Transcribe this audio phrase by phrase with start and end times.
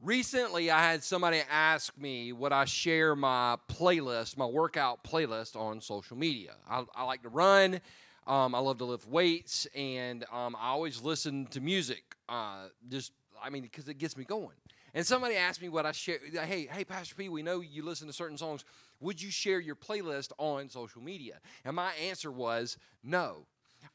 [0.00, 5.80] Recently, I had somebody ask me would I share my playlist, my workout playlist on
[5.80, 6.54] social media.
[6.70, 7.80] I, I like to run,
[8.24, 12.14] um, I love to lift weights, and um, I always listen to music.
[12.28, 13.10] Uh, just,
[13.42, 14.54] I mean, because it gets me going.
[14.94, 16.18] And somebody asked me what I share.
[16.32, 18.64] Hey, hey, Pastor P, we know you listen to certain songs.
[19.00, 21.40] Would you share your playlist on social media?
[21.64, 23.46] And my answer was no.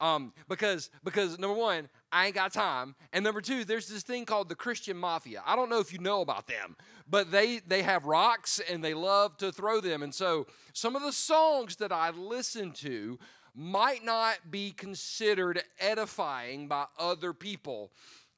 [0.02, 4.26] Um, because because number one, I ain't got time, and number two, there's this thing
[4.26, 5.42] called the Christian Mafia.
[5.46, 6.78] I don't know if you know about them,
[7.10, 11.02] but they they have rocks and they love to throw them, and so some of
[11.02, 13.18] the songs that I listen to
[13.56, 17.92] might not be considered edifying by other people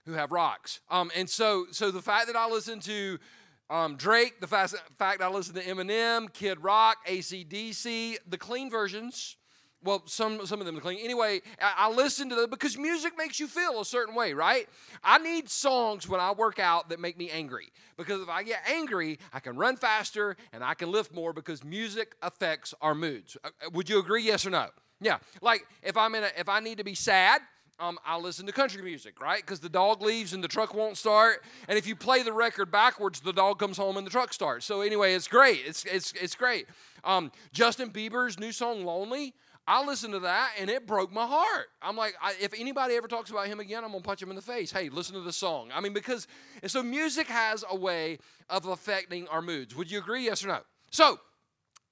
[0.05, 0.79] who have rocks.
[0.89, 3.19] Um, and so so the fact that I listen to
[3.69, 9.35] um, Drake, the fact, fact I listen to Eminem, Kid Rock, ACDC, the clean versions
[9.85, 10.99] well, some some of them clean.
[11.03, 14.67] Anyway, I, I listen to them because music makes you feel a certain way, right?
[15.03, 18.61] I need songs when I work out that make me angry because if I get
[18.67, 23.37] angry, I can run faster and I can lift more because music affects our moods.
[23.43, 24.23] Uh, uh, would you agree?
[24.23, 24.67] Yes or no?
[24.99, 25.19] Yeah.
[25.41, 27.41] Like if I'm in a if I need to be sad,
[27.79, 29.41] um, I listen to country music, right?
[29.41, 31.43] Because the dog leaves and the truck won't start.
[31.67, 34.65] And if you play the record backwards, the dog comes home and the truck starts.
[34.65, 35.61] So anyway, it's great.
[35.65, 36.67] It's it's it's great.
[37.03, 39.33] Um, Justin Bieber's new song "Lonely."
[39.67, 41.67] I listened to that and it broke my heart.
[41.81, 44.35] I'm like, I, if anybody ever talks about him again, I'm gonna punch him in
[44.35, 44.71] the face.
[44.71, 45.69] Hey, listen to the song.
[45.73, 46.27] I mean, because
[46.61, 49.75] and so music has a way of affecting our moods.
[49.75, 50.25] Would you agree?
[50.25, 50.59] Yes or no?
[50.91, 51.19] So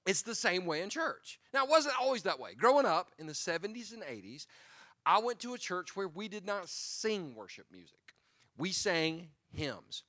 [0.06, 1.40] it's the same way in church.
[1.52, 2.54] Now, it wasn't always that way.
[2.54, 4.46] Growing up in the 70s and 80s,
[5.06, 7.98] I went to a church where we did not sing worship music.
[8.56, 10.02] We sang hymns.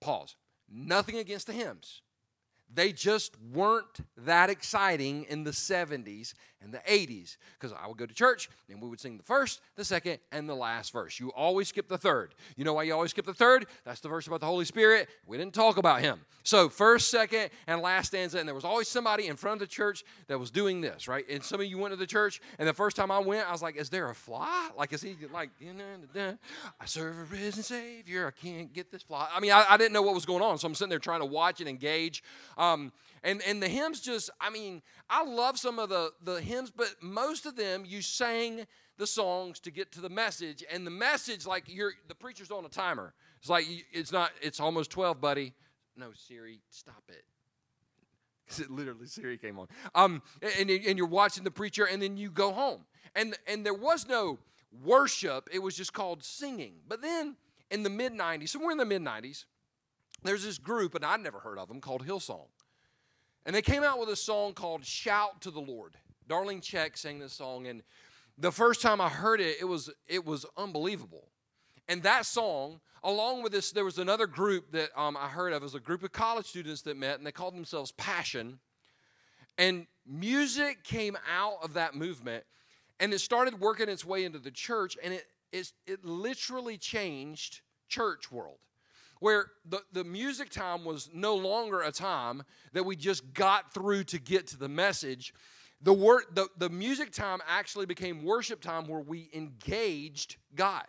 [0.00, 0.36] Pause.
[0.70, 2.02] Nothing against the hymns.
[2.74, 8.06] They just weren't that exciting in the 70s and the 80s because I would go
[8.06, 11.18] to church and we would sing the first, the second, and the last verse.
[11.18, 12.34] You always skip the third.
[12.56, 13.66] You know why you always skip the third?
[13.84, 15.08] That's the verse about the Holy Spirit.
[15.26, 16.20] We didn't talk about him.
[16.44, 19.72] So, first, second, and last stanza, and there was always somebody in front of the
[19.72, 21.24] church that was doing this, right?
[21.30, 23.52] And some of you went to the church, and the first time I went, I
[23.52, 24.70] was like, Is there a fly?
[24.76, 28.26] Like, is he like, I serve a risen Savior.
[28.26, 29.28] I can't get this fly.
[29.32, 30.58] I mean, I, I didn't know what was going on.
[30.58, 32.24] So, I'm sitting there trying to watch and engage.
[32.58, 32.92] Um,
[33.24, 36.88] and, and the hymns just, I mean, I love some of the, the hymns, but
[37.00, 38.66] most of them you sang
[38.98, 40.64] the songs to get to the message.
[40.70, 43.14] And the message, like you're the preacher's on a timer.
[43.40, 45.54] It's like it's not, it's almost 12, buddy.
[45.96, 47.24] No, Siri, stop it.
[48.44, 49.68] Because it literally Siri came on.
[49.94, 50.20] Um,
[50.58, 52.84] and, and you're watching the preacher, and then you go home.
[53.14, 54.40] And and there was no
[54.84, 56.74] worship, it was just called singing.
[56.88, 57.36] But then
[57.70, 59.44] in the mid 90s, somewhere in the mid 90s,
[60.22, 62.46] there's this group, and I'd never heard of them, called Hillsong.
[63.44, 65.96] And they came out with a song called Shout to the Lord.
[66.28, 67.82] Darlene Zschech sang this song, and
[68.38, 71.28] the first time I heard it, it was it was unbelievable.
[71.88, 75.62] And that song, along with this, there was another group that um, I heard of.
[75.62, 78.60] It was a group of college students that met, and they called themselves Passion.
[79.58, 82.44] And music came out of that movement,
[83.00, 87.60] and it started working its way into the church, and it it, it literally changed
[87.88, 88.58] church world
[89.22, 94.02] where the, the music time was no longer a time that we just got through
[94.02, 95.32] to get to the message.
[95.80, 100.82] The, word, the, the music time actually became worship time where we engaged God.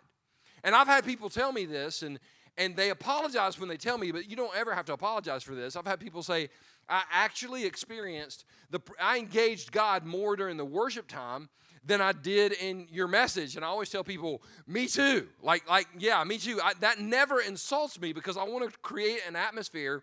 [0.64, 2.18] And I've had people tell me this, and,
[2.58, 5.54] and they apologize when they tell me, but you don't ever have to apologize for
[5.54, 5.76] this.
[5.76, 6.48] I've had people say,
[6.88, 11.50] I actually experienced the I engaged God more during the worship time
[11.86, 13.56] than I did in your message.
[13.56, 15.28] And I always tell people, me too.
[15.42, 16.60] Like, like yeah, me too.
[16.62, 20.02] I, that never insults me because I want to create an atmosphere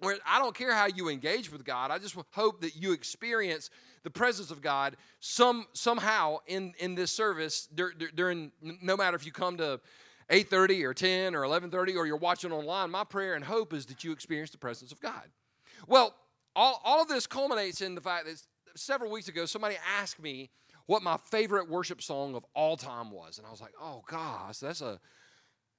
[0.00, 1.90] where I don't care how you engage with God.
[1.90, 3.70] I just hope that you experience
[4.04, 7.68] the presence of God some somehow in in this service
[8.14, 9.80] during no matter if you come to
[10.30, 12.90] 8:30 or 10 or 11:30 or you're watching online.
[12.90, 15.24] My prayer and hope is that you experience the presence of God.
[15.86, 16.14] Well,
[16.54, 18.40] all, all of this culminates in the fact that
[18.76, 20.50] several weeks ago somebody asked me
[20.88, 23.36] what my favorite worship song of all time was.
[23.36, 24.98] And I was like, oh gosh, that's a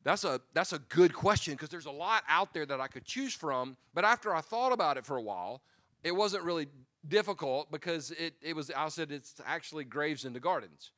[0.03, 3.05] that's a that's a good question because there's a lot out there that I could
[3.05, 3.75] choose from.
[3.95, 5.63] But after I thought about it for a while,
[6.03, 6.67] it wasn't really
[7.07, 10.91] difficult because it, it was I said it's actually Graves into Gardens.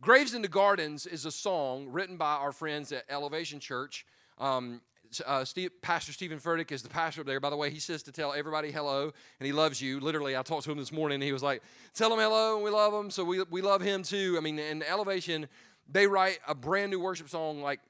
[0.00, 4.04] Graves into Gardens is a song written by our friends at Elevation Church.
[4.38, 4.80] Um,
[5.26, 7.40] uh, Steve, Pastor Stephen Furtick is the pastor up there.
[7.40, 10.00] By the way, he says to tell everybody hello, and he loves you.
[10.00, 11.62] Literally, I talked to him this morning, and he was like,
[11.94, 14.36] "Tell him hello, and we love him." So we we love him too.
[14.38, 15.48] I mean, in Elevation,
[15.88, 17.80] they write a brand new worship song like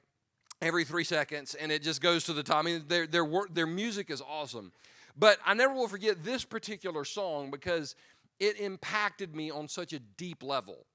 [0.61, 2.57] every three seconds, and it just goes to the top.
[2.57, 4.71] I mean, their their their music is awesome.
[5.17, 7.95] But I never will forget this particular song because
[8.39, 10.85] it impacted me on such a deep level.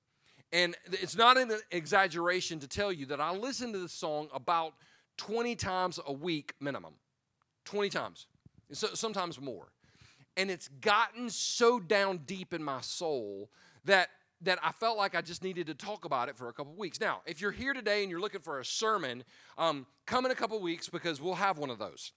[0.52, 4.74] And it's not an exaggeration to tell you that I listened to this song about
[5.18, 6.94] 20 times a week minimum.
[7.66, 8.26] 20 times,
[8.72, 9.68] so, sometimes more.
[10.36, 13.50] And it's gotten so down deep in my soul
[13.84, 14.08] that
[14.40, 17.00] that I felt like I just needed to talk about it for a couple weeks.
[17.00, 19.24] Now, if you're here today and you're looking for a sermon,
[19.58, 22.12] um, come in a couple weeks because we'll have one of those.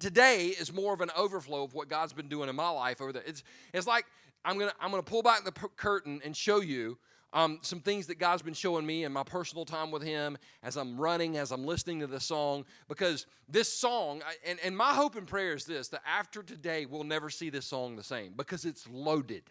[0.00, 3.12] Today is more of an overflow of what God's been doing in my life over
[3.12, 3.22] there.
[3.24, 4.04] It's, it's like
[4.44, 6.98] I'm gonna I'm gonna pull back the curtain and show you
[7.34, 10.76] um, some things that God's been showing me in my personal time with Him as
[10.76, 12.64] I'm running, as I'm listening to this song.
[12.88, 17.04] Because this song, and, and my hope and prayer is this that after today, we'll
[17.04, 19.42] never see this song the same because it's loaded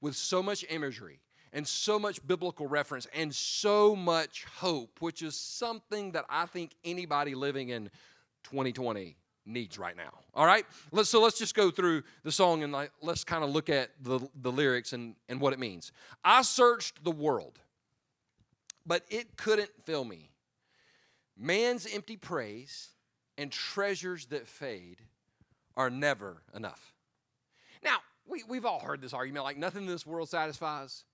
[0.00, 1.18] with so much imagery
[1.52, 6.76] and so much biblical reference and so much hope, which is something that I think
[6.84, 7.90] anybody living in
[8.44, 9.16] 2020
[9.48, 10.10] needs right now.
[10.34, 10.64] All right?
[10.92, 13.90] Let's, so let's just go through the song and like, let's kind of look at
[14.00, 15.92] the, the lyrics and, and what it means.
[16.24, 17.58] I searched the world,
[18.86, 20.30] but it couldn't fill me.
[21.36, 22.88] Man's empty praise
[23.36, 25.02] and treasures that fade
[25.76, 26.92] are never enough.
[27.82, 31.04] Now, we, we've all heard this argument like nothing in this world satisfies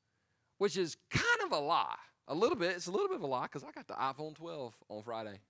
[0.58, 1.96] which is kind of a lie.
[2.28, 2.70] A little bit.
[2.70, 5.40] It's a little bit of a lie because I got the iPhone 12 on Friday.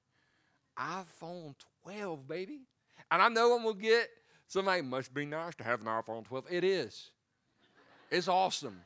[0.79, 1.55] iPhone
[1.85, 2.63] 12, baby.
[3.15, 4.11] And I know I'm going to get
[4.49, 6.47] somebody, must be nice to have an iPhone 12.
[6.51, 7.11] It is.
[8.11, 8.81] It's awesome.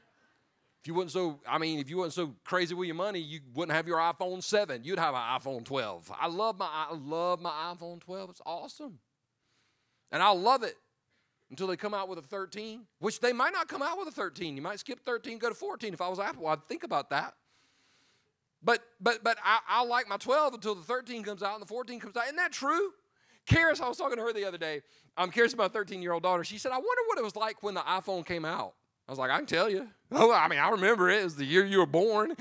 [0.83, 3.41] If you wasn't so, I mean, if you wasn't so crazy with your money, you
[3.55, 4.85] wouldn't have your iPhone 7.
[4.85, 6.13] You'd have an iPhone 12.
[6.21, 8.29] I love my, I love my iPhone 12.
[8.29, 8.99] It's awesome.
[10.13, 10.77] And I love it
[11.49, 14.13] until they come out with a 13, which they might not come out with a
[14.13, 14.57] 13.
[14.57, 15.95] You might skip 13, go to 14.
[15.95, 17.33] If I was Apple, I'd think about that.
[18.63, 21.67] But but but I, I like my 12 until the 13 comes out and the
[21.67, 22.25] 14 comes out.
[22.25, 22.91] Isn't that true?
[23.49, 24.83] Karis, I was talking to her the other day.
[25.17, 26.45] I'm curious about my 13 year old daughter.
[26.45, 28.75] She said, I wonder what it was like when the iPhone came out.
[29.09, 29.89] I was like, I can tell you.
[30.11, 31.21] Oh, I mean, I remember it.
[31.21, 32.35] It was the year you were born.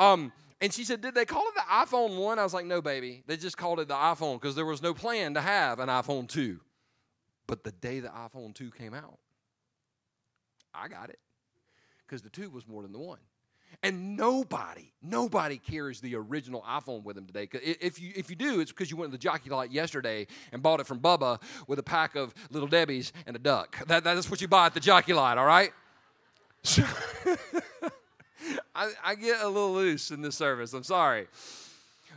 [0.00, 2.38] Um, and she said, Did they call it the iPhone 1?
[2.40, 3.22] I was like, No, baby.
[3.26, 6.28] They just called it the iPhone because there was no plan to have an iPhone
[6.28, 6.58] 2.
[7.46, 9.18] But the day the iPhone 2 came out,
[10.74, 11.20] I got it
[12.06, 13.18] because the 2 was more than the 1.
[13.82, 17.48] And nobody, nobody carries the original iPhone with them today.
[17.52, 20.62] If you, if you do, it's because you went to the Jockey Lot yesterday and
[20.62, 23.86] bought it from Bubba with a pack of Little Debbie's and a duck.
[23.86, 25.72] That, that's what you buy at the Jockey Lot, all right?
[28.74, 30.72] I, I get a little loose in this service.
[30.72, 31.28] I'm sorry.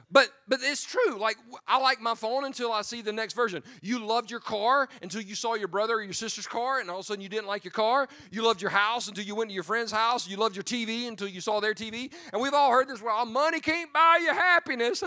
[0.09, 1.19] But but it's true.
[1.19, 1.37] Like
[1.67, 3.61] I like my phone until I see the next version.
[3.81, 6.99] You loved your car until you saw your brother or your sister's car, and all
[6.99, 8.07] of a sudden you didn't like your car.
[8.31, 10.27] You loved your house until you went to your friend's house.
[10.27, 12.13] You loved your TV until you saw their TV.
[12.31, 13.01] And we've all heard this.
[13.01, 15.03] Well, money can't buy you happiness.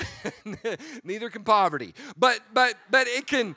[1.05, 1.94] Neither can poverty.
[2.19, 3.56] But but but it can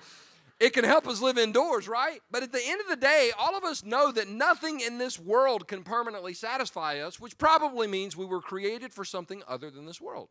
[0.61, 2.21] it can help us live indoors, right?
[2.31, 5.19] But at the end of the day, all of us know that nothing in this
[5.19, 9.85] world can permanently satisfy us, which probably means we were created for something other than
[9.85, 10.29] this world.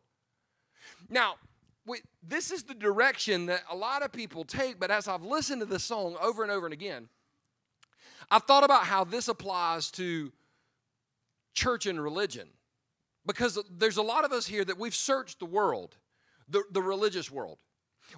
[1.13, 1.35] Now,
[1.85, 5.61] we, this is the direction that a lot of people take, but as I've listened
[5.61, 7.07] to this song over and over and again,
[8.31, 10.31] I've thought about how this applies to
[11.53, 12.47] church and religion.
[13.27, 15.95] Because there's a lot of us here that we've searched the world,
[16.49, 17.59] the, the religious world.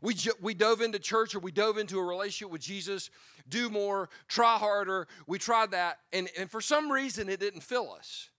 [0.01, 3.09] We, we dove into church or we dove into a relationship with Jesus,
[3.49, 5.07] do more, try harder.
[5.27, 8.29] We tried that, and, and for some reason it didn't fill us.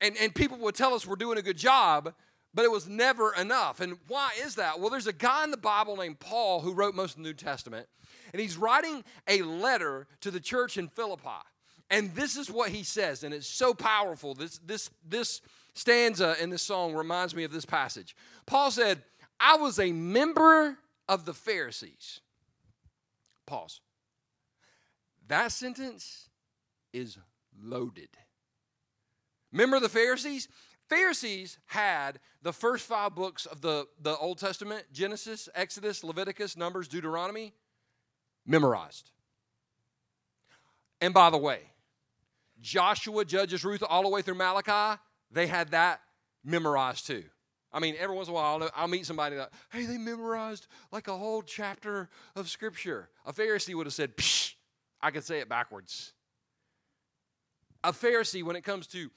[0.00, 2.14] And, and people would tell us we're doing a good job,
[2.56, 3.80] but it was never enough.
[3.80, 4.80] And why is that?
[4.80, 7.34] Well, there's a guy in the Bible named Paul who wrote most of the New
[7.34, 7.86] Testament,
[8.32, 11.28] and he's writing a letter to the church in Philippi.
[11.90, 14.32] And this is what he says, and it's so powerful.
[14.32, 15.42] This, this, this
[15.74, 18.16] stanza in this song reminds me of this passage.
[18.46, 19.02] Paul said,
[19.38, 20.78] I was a member
[21.10, 22.20] of the Pharisees.
[23.44, 23.82] Pause.
[25.28, 26.30] That sentence
[26.94, 27.18] is
[27.62, 28.08] loaded.
[29.52, 30.48] Remember the Pharisees?
[30.88, 36.88] Pharisees had the first five books of the, the Old Testament Genesis, Exodus, Leviticus, Numbers,
[36.88, 37.52] Deuteronomy
[38.46, 39.10] memorized.
[41.00, 41.60] And by the way,
[42.60, 45.00] Joshua, Judges, Ruth, all the way through Malachi,
[45.30, 46.00] they had that
[46.44, 47.24] memorized too.
[47.72, 50.66] I mean, every once in a while, I'll, I'll meet somebody that, hey, they memorized
[50.92, 53.10] like a whole chapter of Scripture.
[53.26, 54.54] A Pharisee would have said, Psh,
[55.00, 56.12] I could say it backwards.
[57.84, 59.10] A Pharisee, when it comes to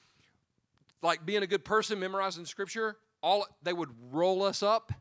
[1.01, 4.91] like being a good person, memorizing scripture, all they would roll us up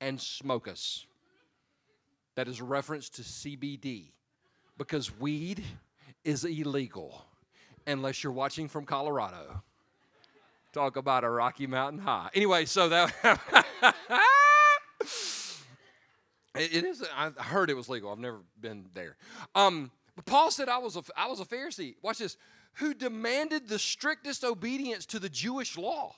[0.00, 1.06] and smoke us.
[2.36, 4.12] That is a reference to CBD
[4.78, 5.62] because weed
[6.24, 7.24] is illegal
[7.86, 9.62] unless you're watching from Colorado.
[10.72, 12.30] Talk about a Rocky Mountain high.
[12.32, 13.12] Anyway, so that
[16.54, 17.04] it is.
[17.14, 18.12] I heard it was legal.
[18.12, 19.16] I've never been there.
[19.56, 21.96] Um, but Paul said I was a I was a Pharisee.
[22.02, 22.36] Watch this
[22.74, 26.14] who demanded the strictest obedience to the Jewish law.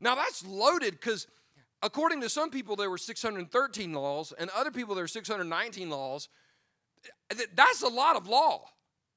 [0.00, 1.26] Now that's loaded because
[1.82, 6.28] according to some people, there were 613 laws, and other people, there were 619 laws.
[7.54, 8.64] That's a lot of law.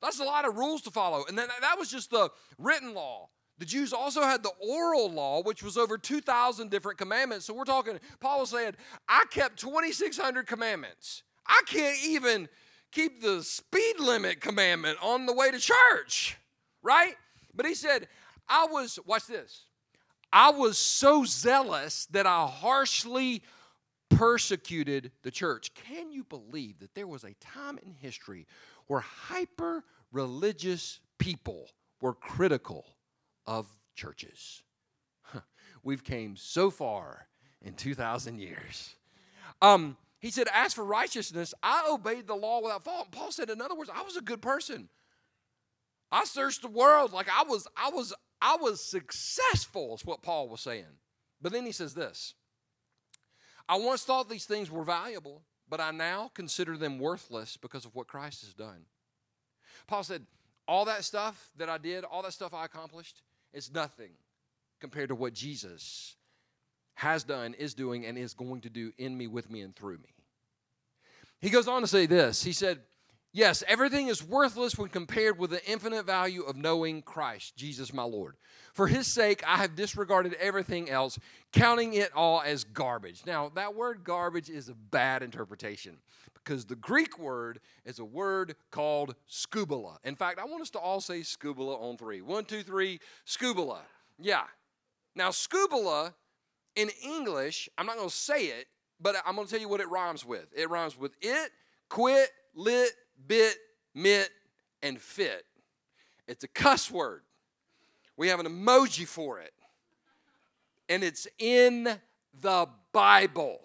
[0.01, 1.24] That's a lot of rules to follow.
[1.27, 3.29] And then that was just the written law.
[3.57, 7.45] The Jews also had the oral law, which was over 2,000 different commandments.
[7.45, 8.75] So we're talking, Paul was saying,
[9.07, 11.24] I kept 2,600 commandments.
[11.47, 12.50] I can't even
[12.91, 16.38] keep the speed limit commandment on the way to church,
[16.82, 17.15] right?
[17.53, 18.08] But he said,
[18.48, 19.65] I was, watch this,
[20.32, 23.44] I was so zealous that I harshly
[24.10, 25.74] persecuted the church.
[25.74, 28.46] Can you believe that there was a time in history
[28.88, 31.70] where hyper religious people
[32.01, 32.86] were critical
[33.46, 34.63] of churches?
[35.84, 37.27] We've came so far
[37.62, 38.96] in 2,000 years.
[39.62, 43.12] Um, he said, As for righteousness, I obeyed the law without fault.
[43.12, 44.89] Paul said, in other words, I was a good person.
[46.12, 50.50] I searched the world like I was, I was, I was successful, is what Paul
[50.50, 50.86] was saying.
[51.41, 52.33] But then he says this
[53.69, 57.93] I once thought these things were valuable, but I now consider them worthless because of
[57.93, 58.86] what Christ has done.
[59.88, 60.25] Paul said,
[60.67, 63.21] All that stuff that I did, all that stuff I accomplished,
[63.53, 64.12] is nothing
[64.79, 66.16] compared to what Jesus
[66.97, 69.99] has done, is doing, and is going to do in me, with me, and through
[69.99, 70.15] me.
[71.39, 72.79] He goes on to say this He said,
[73.33, 78.01] Yes, everything is worthless when compared with the infinite value of knowing Christ, Jesus my
[78.01, 78.35] Lord.
[78.73, 81.19] For his sake, I have disregarded everything else,
[81.53, 83.23] counting it all as garbage.
[83.27, 85.97] Now, that word garbage is a bad interpretation
[86.33, 89.97] because the Greek word is a word called skubala.
[90.03, 92.21] In fact, I want us to all say skubala on three.
[92.21, 93.81] One, two, three, skubala.
[94.17, 94.45] Yeah.
[95.15, 96.13] Now, skubala
[96.77, 98.67] in English, I'm not going to say it,
[99.01, 100.46] but I'm going to tell you what it rhymes with.
[100.55, 101.51] It rhymes with it,
[101.89, 102.91] quit, lit,
[103.27, 103.57] bit,
[103.93, 104.29] mit,
[104.81, 105.43] and fit.
[106.27, 107.24] It's a cuss word.
[108.15, 109.53] We have an emoji for it.
[110.88, 112.00] And it's in
[112.41, 113.60] the Bible.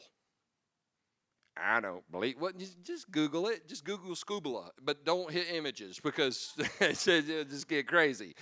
[1.57, 2.37] I don't believe.
[2.40, 2.52] Well,
[2.83, 3.69] just Google it.
[3.69, 8.35] Just Google Scubala, but don't hit images because it'll just get crazy.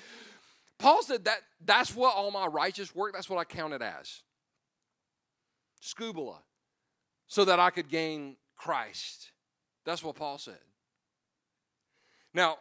[0.79, 3.13] Paul said that that's what all my righteous work.
[3.13, 4.23] That's what I count it as.
[5.83, 6.39] Scubala,
[7.27, 9.33] so that I could gain Christ.
[9.85, 10.59] That's what Paul said.
[12.35, 12.59] Now,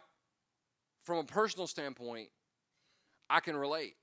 [1.04, 2.28] from a personal standpoint,
[3.28, 3.96] I can relate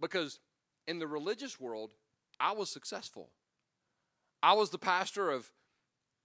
[0.00, 0.40] because
[0.86, 1.92] in the religious world,
[2.38, 3.30] I was successful.
[4.42, 5.50] I was the pastor of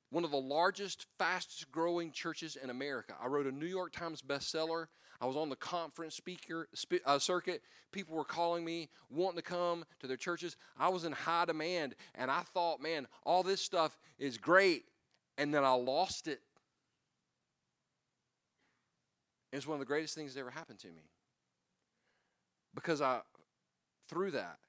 [0.10, 3.14] one of the largest, fastest growing churches in America.
[3.22, 4.88] I wrote a New York Times bestseller.
[5.22, 6.68] I was on the conference speaker
[7.06, 7.62] uh, circuit.
[7.92, 10.58] People were calling me, wanting to come to their churches.
[10.78, 14.86] I was in high demand, and I thought, man, all this stuff is great.
[15.38, 16.42] And then I lost it
[19.52, 21.10] it's one of the greatest things that ever happened to me.
[22.74, 23.22] Because I,
[24.08, 24.60] through that,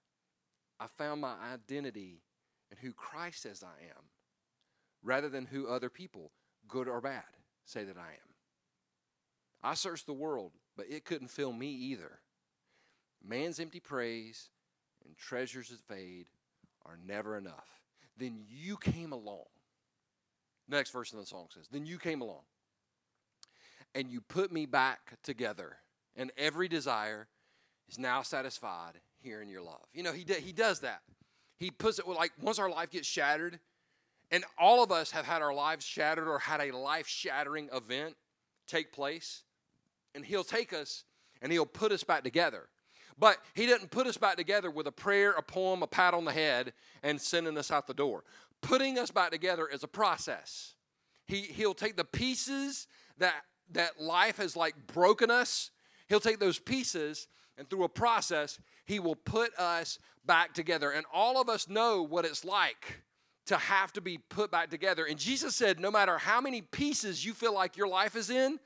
[0.80, 2.22] I found my identity
[2.70, 4.04] in who Christ says I am,
[5.02, 6.32] rather than who other people,
[6.66, 7.22] good or bad,
[7.64, 8.31] say that I am.
[9.62, 12.20] I searched the world, but it couldn't fill me either.
[13.24, 14.48] Man's empty praise
[15.04, 16.26] and treasures that fade
[16.84, 17.80] are never enough.
[18.16, 19.44] Then you came along.
[20.68, 22.42] Next verse in the song says, Then you came along
[23.94, 25.76] and you put me back together,
[26.16, 27.28] and every desire
[27.88, 29.84] is now satisfied here in your love.
[29.92, 31.02] You know, he, he does that.
[31.58, 33.60] He puts it like once our life gets shattered,
[34.30, 38.16] and all of us have had our lives shattered or had a life shattering event
[38.66, 39.42] take place,
[40.14, 41.04] and he'll take us
[41.40, 42.68] and he'll put us back together.
[43.18, 46.24] But he doesn't put us back together with a prayer, a poem, a pat on
[46.24, 48.24] the head, and sending us out the door.
[48.62, 50.74] Putting us back together is a process.
[51.26, 52.86] He, he'll take the pieces
[53.18, 55.70] that that life has like broken us,
[56.08, 60.90] He'll take those pieces and through a process, He will put us back together.
[60.90, 63.02] And all of us know what it's like
[63.46, 65.04] to have to be put back together.
[65.04, 68.58] And Jesus said, no matter how many pieces you feel like your life is in,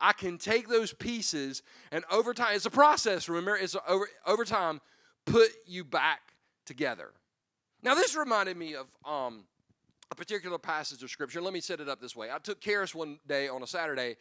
[0.00, 4.44] I can take those pieces and over time, it's a process, remember, it's over, over
[4.44, 4.80] time,
[5.24, 6.34] put you back
[6.66, 7.12] together.
[7.82, 9.44] Now, this reminded me of um,
[10.10, 11.40] a particular passage of scripture.
[11.40, 12.30] Let me set it up this way.
[12.30, 14.16] I took Karis one day on a Saturday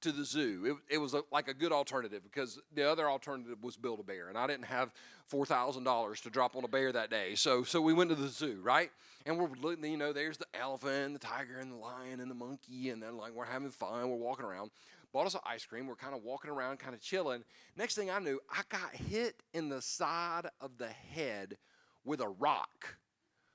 [0.00, 0.78] to the zoo.
[0.88, 4.02] It, it was a, like a good alternative because the other alternative was build a
[4.04, 4.92] bear, and I didn't have
[5.26, 7.34] four thousand dollars to drop on a bear that day.
[7.34, 8.90] So so we went to the zoo, right?
[9.26, 12.34] And we're looking, you know, there's the elephant, the tiger, and the lion, and the
[12.34, 14.08] monkey, and then like we're having fun.
[14.08, 14.70] We're walking around.
[15.12, 15.86] Bought us some ice cream.
[15.86, 17.44] We're kind of walking around, kind of chilling.
[17.76, 21.56] Next thing I knew, I got hit in the side of the head
[22.04, 22.96] with a rock.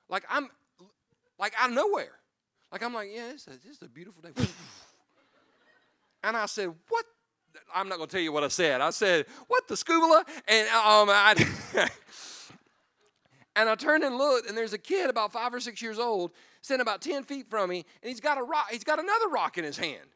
[0.08, 0.48] Like I'm,
[1.38, 2.18] like out of nowhere.
[2.72, 4.30] Like I'm like, yeah, a, it's a beautiful day.
[6.26, 7.04] And I said, What?
[7.74, 8.80] I'm not going to tell you what I said.
[8.80, 10.24] I said, What the scuba?
[10.48, 11.34] And um, I,
[13.56, 16.32] And I turned and looked, and there's a kid about five or six years old,
[16.60, 19.58] sitting about 10 feet from me, and he's got a rock, he's got another rock
[19.58, 20.08] in his hand.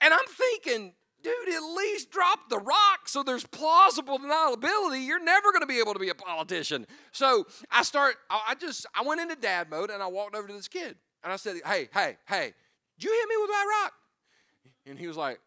[0.00, 5.06] And I'm thinking, dude, at least drop the rock so there's plausible deniability.
[5.06, 6.86] You're never going to be able to be a politician.
[7.12, 10.52] So I start, I just, I went into dad mode and I walked over to
[10.54, 12.54] this kid and I said, hey, hey, hey,
[12.98, 13.92] did you hit me with that rock?
[14.86, 15.40] And he was like,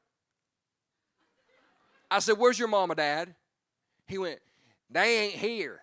[2.09, 3.33] I said, where's your mama, dad?
[4.07, 4.39] He went,
[4.89, 5.79] they ain't here.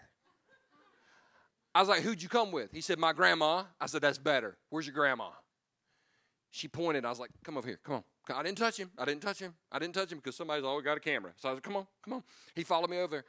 [1.75, 2.73] I was like, who'd you come with?
[2.73, 3.63] He said, my grandma.
[3.81, 4.59] I said, that's better.
[4.69, 5.31] Where's your grandma?
[6.51, 7.05] She pointed.
[7.05, 7.79] I was like, come over here.
[7.83, 8.05] Come on.
[8.37, 8.91] I didn't touch him.
[8.99, 9.55] I didn't touch him.
[9.71, 11.33] I didn't touch him because somebody's always got a camera.
[11.37, 12.23] So I said, come on, come on.
[12.55, 13.25] He followed me over.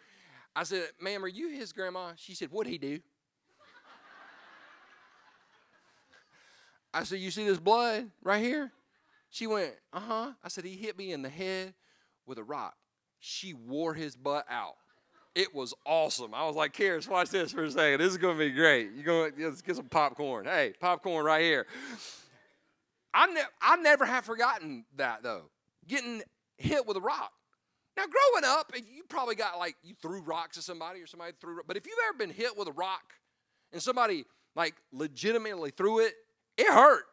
[0.55, 2.11] I said, ma'am, are you his grandma?
[2.15, 2.99] She said, what'd he do?
[6.93, 8.71] I said, you see this blood right here?
[9.29, 10.31] She went, uh huh.
[10.43, 11.73] I said, he hit me in the head
[12.25, 12.75] with a rock.
[13.19, 14.75] She wore his butt out.
[15.35, 16.33] It was awesome.
[16.33, 17.99] I was like, Karis, watch this for a second.
[17.99, 18.89] This is going to be great.
[18.95, 20.45] You're going to get some popcorn.
[20.45, 21.67] Hey, popcorn right here.
[23.13, 25.49] I, ne- I never have forgotten that though,
[25.87, 26.21] getting
[26.57, 27.31] hit with a rock.
[27.97, 31.59] Now, growing up, you probably got like you threw rocks at somebody or somebody threw.
[31.67, 33.13] But if you've ever been hit with a rock
[33.73, 34.25] and somebody
[34.55, 36.13] like legitimately threw it,
[36.57, 37.05] it hurt.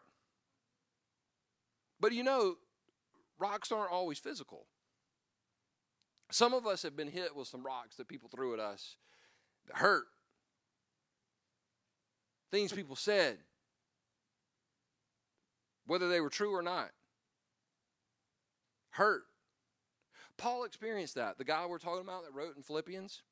[1.98, 2.56] But you know,
[3.38, 4.66] rocks aren't always physical.
[6.30, 8.96] Some of us have been hit with some rocks that people threw at us
[9.66, 10.06] that hurt.
[12.50, 13.38] Things people said,
[15.86, 16.90] whether they were true or not.
[18.90, 19.24] Hurt.
[20.36, 21.38] Paul experienced that.
[21.38, 23.22] The guy we're talking about that wrote in Philippians,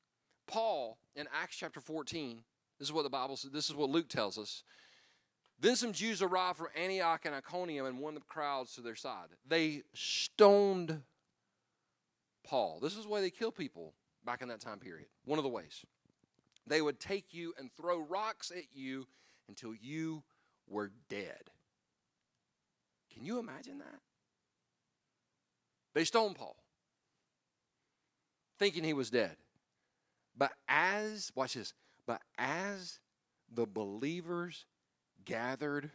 [0.46, 2.42] Paul in Acts chapter 14,
[2.78, 4.62] this is what the Bible says, this is what Luke tells us.
[5.60, 9.28] Then some Jews arrived from Antioch and Iconium and won the crowds to their side.
[9.46, 11.02] They stoned
[12.46, 12.80] Paul.
[12.82, 13.94] This is the way they kill people
[14.24, 15.06] back in that time period.
[15.24, 15.84] One of the ways.
[16.66, 19.06] They would take you and throw rocks at you
[19.48, 20.22] until you
[20.68, 21.50] were dead.
[23.14, 24.00] Can you imagine that?
[25.94, 26.56] They stoned Paul,
[28.58, 29.36] thinking he was dead.
[30.36, 31.72] But as, watch this,
[32.06, 32.98] but as
[33.52, 34.66] the believers
[35.24, 35.92] gathered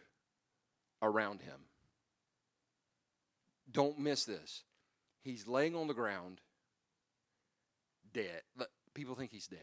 [1.02, 1.66] around him,
[3.70, 4.64] don't miss this.
[5.22, 6.40] He's laying on the ground,
[8.14, 8.40] dead.
[8.94, 9.58] People think he's dead.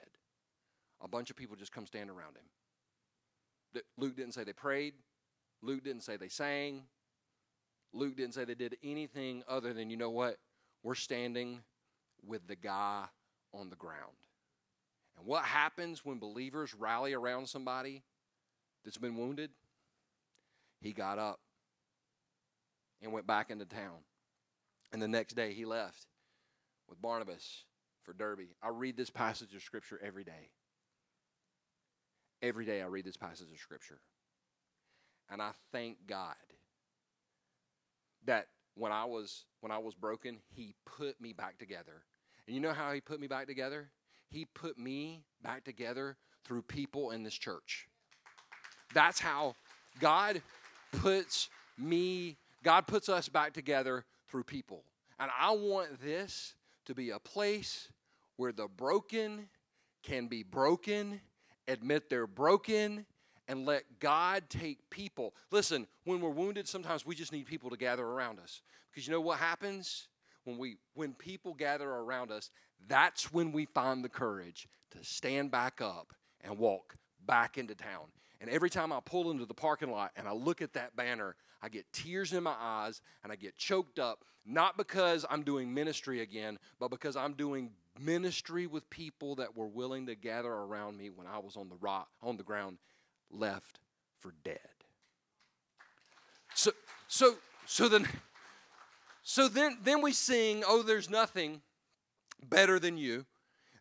[1.02, 3.82] A bunch of people just come stand around him.
[3.98, 4.93] Luke didn't say they prayed.
[5.63, 6.84] Luke didn't say they sang.
[7.93, 10.38] Luke didn't say they did anything other than, you know what?
[10.84, 11.62] We're standing
[12.26, 13.06] with the guy
[13.54, 14.17] on the ground.
[15.17, 18.04] And what happens when believers rally around somebody
[18.84, 19.50] that's been wounded?
[20.80, 21.39] He got up
[23.02, 24.00] and went back into town.
[24.91, 26.06] And the next day he left
[26.88, 27.63] with Barnabas
[28.04, 28.50] for Derbe.
[28.62, 30.52] I read this passage of Scripture every day.
[32.41, 34.00] Every day I read this passage of Scripture.
[35.30, 36.36] And I thank God
[38.28, 42.04] that when I was when I was broken, he put me back together.
[42.46, 43.90] And you know how he put me back together?
[44.30, 47.88] He put me back together through people in this church.
[48.94, 49.56] That's how
[50.00, 50.42] God
[50.92, 54.84] puts me God puts us back together through people.
[55.20, 56.54] And I want this
[56.86, 57.90] to be a place
[58.36, 59.50] where the broken
[60.04, 61.22] can be broken,
[61.68, 63.06] admit they're broken,
[63.48, 65.34] and let God take people.
[65.52, 68.62] Listen, when we're wounded, sometimes we just need people to gather around us.
[68.92, 70.08] Because you know what happens?
[70.44, 72.50] When we when people gather around us,
[72.88, 78.06] that's when we find the courage to stand back up and walk back into town.
[78.40, 81.36] And every time I pull into the parking lot and I look at that banner,
[81.62, 85.74] I get tears in my eyes and I get choked up, not because I'm doing
[85.74, 90.98] ministry again, but because I'm doing ministry with people that were willing to gather around
[90.98, 92.78] me when I was on the rock on the ground
[93.32, 93.80] left
[94.20, 94.60] for dead.
[96.54, 96.72] So
[97.08, 97.36] so
[97.66, 98.08] so then
[99.24, 101.62] so then then we sing, "Oh there's nothing
[102.44, 103.26] better than you.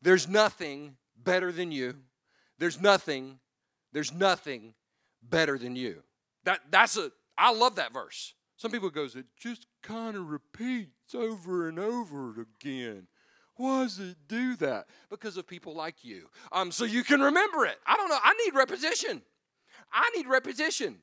[0.03, 1.97] There's nothing better than you.
[2.59, 3.39] There's nothing
[3.93, 4.75] there's nothing
[5.23, 6.03] better than you."
[6.45, 8.35] That that's a I love that verse.
[8.57, 13.07] Some people goes it just kind of repeats over and over again.
[13.57, 14.87] Why does it do that?
[15.09, 16.29] Because of people like you.
[16.53, 17.79] Um, so you can remember it.
[17.87, 18.19] I don't know.
[18.23, 19.23] I need repetition.
[19.93, 20.97] I need repetition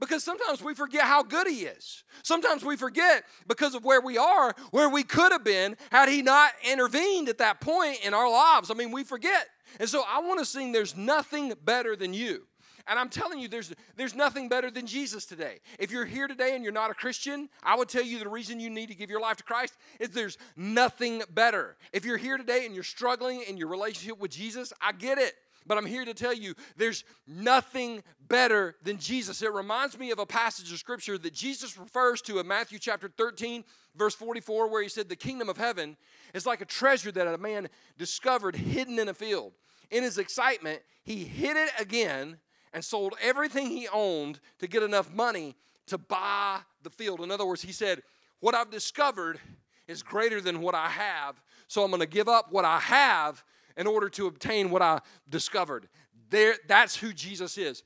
[0.00, 2.04] because sometimes we forget how good He is.
[2.22, 6.22] Sometimes we forget because of where we are, where we could have been had He
[6.22, 8.70] not intervened at that point in our lives.
[8.70, 9.48] I mean, we forget.
[9.80, 12.46] And so I want to sing, There's Nothing Better Than You.
[12.86, 15.60] And I'm telling you, there's, there's nothing better than Jesus today.
[15.78, 18.60] If you're here today and you're not a Christian, I would tell you the reason
[18.60, 21.76] you need to give your life to Christ is there's nothing better.
[21.94, 25.32] If you're here today and you're struggling in your relationship with Jesus, I get it.
[25.66, 29.42] But I'm here to tell you there's nothing better than Jesus.
[29.42, 33.08] It reminds me of a passage of scripture that Jesus refers to in Matthew chapter
[33.08, 33.64] 13,
[33.96, 35.96] verse 44, where he said, The kingdom of heaven
[36.32, 39.52] is like a treasure that a man discovered hidden in a field.
[39.90, 42.38] In his excitement, he hid it again
[42.72, 45.54] and sold everything he owned to get enough money
[45.86, 47.20] to buy the field.
[47.20, 48.02] In other words, he said,
[48.40, 49.38] What I've discovered
[49.86, 53.44] is greater than what I have, so I'm going to give up what I have
[53.76, 55.88] in order to obtain what I discovered.
[56.30, 57.82] There, that's who Jesus is.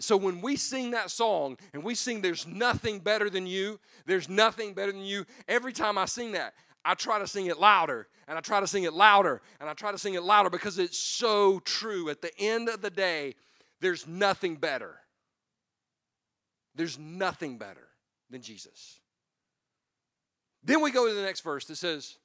[0.00, 4.28] So when we sing that song and we sing, There's nothing better than you, there's
[4.28, 8.08] nothing better than you, every time I sing that, I try to sing it louder
[8.26, 10.78] and I try to sing it louder and I try to sing it louder because
[10.78, 12.08] it's so true.
[12.08, 13.34] At the end of the day,
[13.80, 14.96] there's nothing better.
[16.74, 17.88] There's nothing better
[18.30, 19.00] than Jesus.
[20.64, 22.16] Then we go to the next verse that says,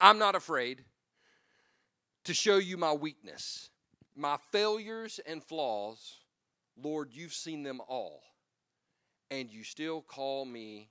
[0.00, 0.84] I'm not afraid
[2.24, 3.70] to show you my weakness,
[4.16, 6.16] my failures and flaws.
[6.82, 8.22] Lord, you've seen them all,
[9.30, 10.88] and you still call me.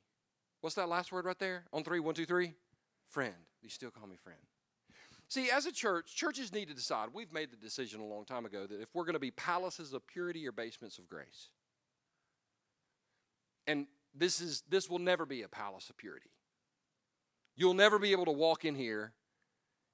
[0.62, 1.66] What's that last word right there?
[1.74, 2.54] On three, one, two, three?
[3.10, 3.34] Friend.
[3.62, 4.40] You still call me friend.
[5.28, 7.10] See, as a church, churches need to decide.
[7.14, 9.94] We've made the decision a long time ago that if we're going to be palaces
[9.94, 11.50] of purity or basements of grace,
[13.66, 16.30] and this is this will never be a palace of purity.
[17.56, 19.14] You'll never be able to walk in here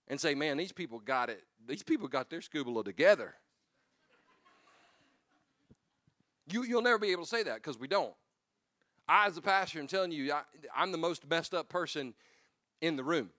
[0.09, 1.43] and say, "Man, these people got it.
[1.67, 3.35] These people got their scuba together."
[6.51, 8.13] You, you'll never be able to say that because we don't.
[9.07, 10.41] I, as a pastor, am telling you, I,
[10.75, 12.13] I'm the most messed up person
[12.81, 13.29] in the room.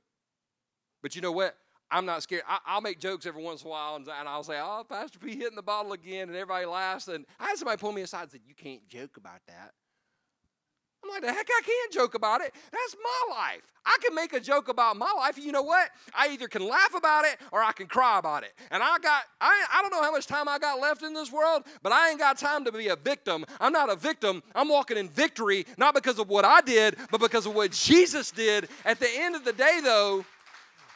[1.02, 1.56] But you know what?
[1.90, 2.42] I'm not scared.
[2.46, 5.18] I, will make jokes every once in a while, and, and, I'll say, "Oh, Pastor
[5.18, 7.08] P hitting the bottle again," and everybody laughs.
[7.08, 9.72] And I had somebody pull me aside and said, "You can't joke about that."
[11.02, 12.54] I'm like, the heck, I can't joke about it.
[12.70, 13.62] That's my life.
[13.86, 15.38] I can make a joke about my life.
[15.38, 15.90] You know what?
[16.14, 18.52] I either can laugh about it or I can cry about it.
[18.70, 21.32] And I got, I, I don't know how much time I got left in this
[21.32, 23.46] world, but I ain't got time to be a victim.
[23.58, 24.42] I'm not a victim.
[24.54, 28.30] I'm walking in victory, not because of what I did, but because of what Jesus
[28.30, 28.68] did.
[28.84, 30.24] At the end of the day, though,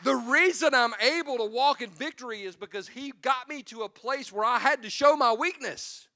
[0.03, 3.89] the reason I'm able to walk in victory is because He got me to a
[3.89, 6.09] place where I had to show my weakness.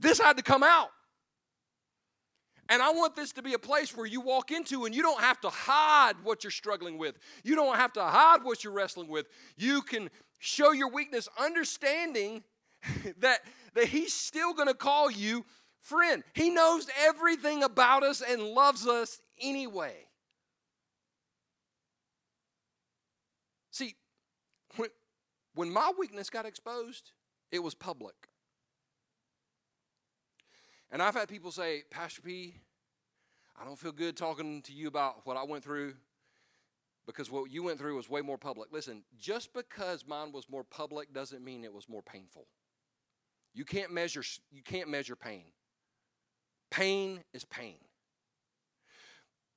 [0.00, 0.90] This had to come out.
[2.68, 5.20] And I want this to be a place where you walk into and you don't
[5.20, 7.16] have to hide what you're struggling with.
[7.42, 9.26] You don't have to hide what you're wrestling with.
[9.56, 10.08] You can
[10.38, 12.44] show your weakness, understanding
[13.18, 13.40] that,
[13.74, 15.44] that He's still going to call you
[15.80, 16.22] friend.
[16.32, 19.94] He knows everything about us and loves us anyway.
[23.72, 23.96] See,
[24.76, 24.90] when,
[25.54, 27.10] when my weakness got exposed,
[27.50, 28.14] it was public.
[30.90, 32.54] And I've had people say, Pastor P,
[33.60, 35.94] I don't feel good talking to you about what I went through
[37.06, 38.70] because what you went through was way more public.
[38.72, 42.46] Listen, just because mine was more public doesn't mean it was more painful.
[43.52, 45.46] You can't measure you can't measure pain.
[46.70, 47.78] Pain is pain.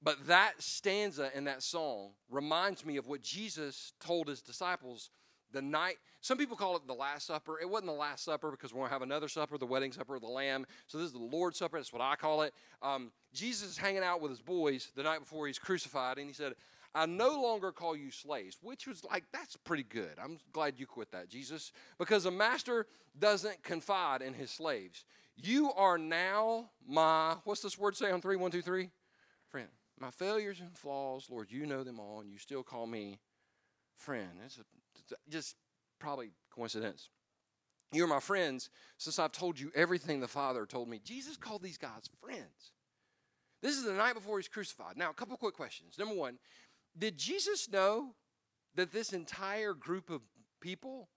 [0.02, 5.12] But that stanza in that song reminds me of what Jesus told his disciples
[5.54, 7.60] the night some people call it the last supper.
[7.60, 10.16] It wasn't the last supper because we're going to have another supper the wedding supper
[10.16, 10.66] of the lamb.
[10.88, 12.54] So this is the lord's supper that's what i call it.
[12.82, 16.34] Um, jesus is hanging out with his boys the night before he's crucified and he
[16.34, 16.54] said
[16.94, 20.16] i no longer call you slaves which was like that's pretty good.
[20.22, 22.88] I'm glad you quit that jesus because a master
[23.18, 25.06] doesn't confide in his slaves.
[25.36, 28.36] You are now my what's this word say on three?
[28.36, 28.90] One two three?
[29.50, 33.20] Friend my failures and flaws lord you know them all and you still call me
[33.96, 34.30] friend.
[34.46, 34.66] It's a
[35.30, 35.56] just
[36.00, 37.10] probably coincidence.
[37.92, 41.00] You're my friends since I've told you everything the Father told me.
[41.04, 42.72] Jesus called these guys friends.
[43.62, 44.98] This is the night before he's crucified.
[44.98, 45.96] Now, a couple quick questions.
[45.98, 46.38] Number one,
[46.98, 48.16] did Jesus know
[48.76, 50.22] that this entire group of
[50.60, 51.10] people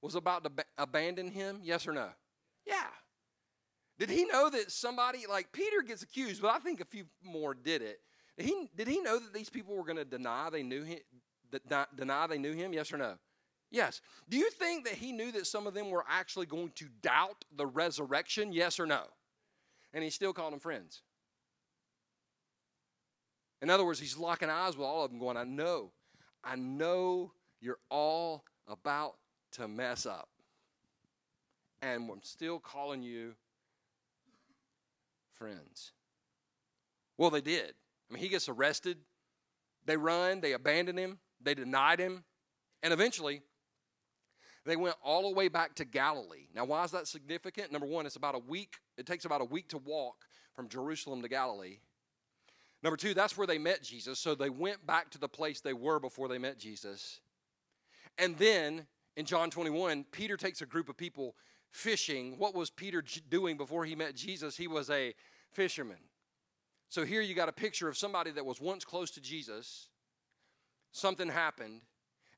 [0.00, 1.60] was about to ba- abandon him?
[1.62, 2.08] Yes or no?
[2.66, 2.86] Yeah.
[3.98, 7.54] Did he know that somebody, like Peter gets accused, but I think a few more
[7.54, 8.00] did it.
[8.38, 10.98] Did he, did he know that these people were going to deny they knew him,
[11.96, 12.72] deny they knew him?
[12.72, 13.14] Yes or no?
[13.70, 14.00] Yes.
[14.28, 17.44] Do you think that he knew that some of them were actually going to doubt
[17.56, 18.52] the resurrection?
[18.52, 19.02] Yes or no?
[19.94, 21.02] And he still called them friends.
[23.62, 25.92] In other words, he's locking eyes with all of them, going, I know,
[26.44, 29.14] I know you're all about
[29.52, 30.28] to mess up.
[31.80, 33.34] And I'm still calling you
[35.34, 35.92] friends.
[37.16, 37.74] Well, they did.
[38.10, 38.98] I mean, he gets arrested.
[39.86, 41.18] They run, they abandon him.
[41.44, 42.24] They denied him.
[42.82, 43.42] And eventually,
[44.64, 46.48] they went all the way back to Galilee.
[46.54, 47.72] Now, why is that significant?
[47.72, 48.76] Number one, it's about a week.
[48.96, 51.78] It takes about a week to walk from Jerusalem to Galilee.
[52.82, 54.18] Number two, that's where they met Jesus.
[54.18, 57.20] So they went back to the place they were before they met Jesus.
[58.18, 61.36] And then in John 21, Peter takes a group of people
[61.70, 62.38] fishing.
[62.38, 64.56] What was Peter doing before he met Jesus?
[64.56, 65.14] He was a
[65.52, 65.98] fisherman.
[66.88, 69.88] So here you got a picture of somebody that was once close to Jesus.
[70.92, 71.80] Something happened,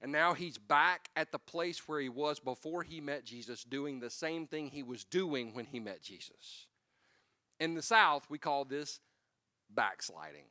[0.01, 3.99] and now he's back at the place where he was before he met Jesus, doing
[3.99, 6.67] the same thing he was doing when he met Jesus.
[7.59, 9.01] In the South, we call this
[9.71, 10.45] backsliding.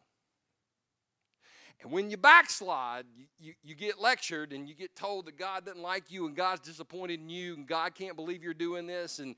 [1.82, 5.66] And when you backslide, you, you, you, get lectured and you get told that God
[5.66, 9.20] doesn't like you and God's disappointed in you and God can't believe you're doing this.
[9.20, 9.36] And,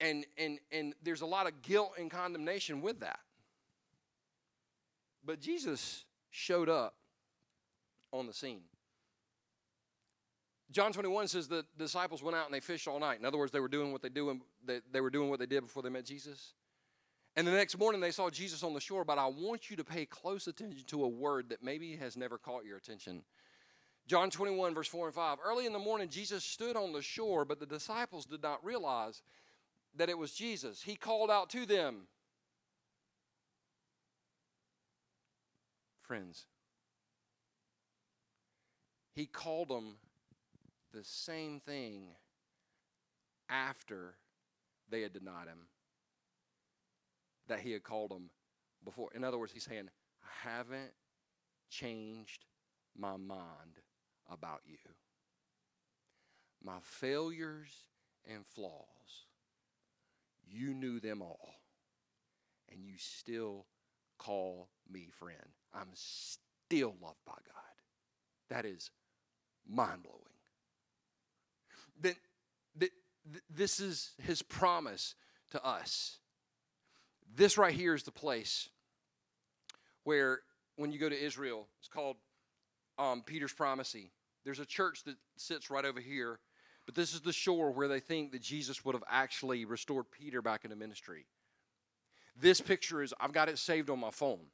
[0.00, 3.20] and, and, and there's a lot of guilt and condemnation with that.
[5.24, 6.94] But Jesus showed up
[8.12, 8.62] on the scene.
[10.70, 13.18] John 21 says the disciples went out and they fished all night.
[13.18, 15.46] In other words, they were doing what they do they, they were doing what they
[15.46, 16.52] did before they met Jesus.
[17.36, 19.84] And the next morning they saw Jesus on the shore, but I want you to
[19.84, 23.22] pay close attention to a word that maybe has never caught your attention.
[24.06, 25.38] John 21, verse 4 and 5.
[25.44, 29.22] Early in the morning, Jesus stood on the shore, but the disciples did not realize
[29.96, 30.82] that it was Jesus.
[30.82, 32.08] He called out to them,
[36.02, 36.46] Friends.
[39.18, 39.96] He called them
[40.94, 42.10] the same thing
[43.48, 44.14] after
[44.88, 45.66] they had denied him
[47.48, 48.30] that he had called them
[48.84, 49.10] before.
[49.16, 49.88] In other words, he's saying,
[50.22, 50.92] I haven't
[51.68, 52.44] changed
[52.96, 53.80] my mind
[54.30, 54.76] about you.
[56.62, 57.72] My failures
[58.24, 59.26] and flaws,
[60.48, 61.56] you knew them all,
[62.70, 63.66] and you still
[64.16, 65.56] call me friend.
[65.74, 67.64] I'm still loved by God.
[68.50, 68.92] That is
[69.68, 70.16] mind blowing.
[72.00, 72.14] Then
[73.50, 75.14] this is his promise
[75.50, 76.18] to us
[77.34, 78.68] this right here is the place
[80.04, 80.40] where,
[80.76, 82.16] when you go to Israel, it's called
[82.98, 84.10] um, Peter's Primacy.
[84.44, 86.38] There's a church that sits right over here,
[86.86, 90.40] but this is the shore where they think that Jesus would have actually restored Peter
[90.40, 91.26] back into ministry.
[92.40, 94.46] This picture is, I've got it saved on my phone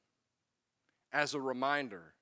[1.13, 2.15] as a reminder